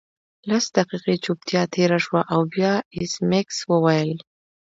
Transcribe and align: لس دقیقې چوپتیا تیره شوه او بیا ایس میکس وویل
لس 0.49 0.65
دقیقې 0.77 1.15
چوپتیا 1.23 1.61
تیره 1.75 1.97
شوه 2.05 2.21
او 2.33 2.41
بیا 2.53 2.73
ایس 2.95 3.13
میکس 3.29 3.57
وویل 3.71 4.11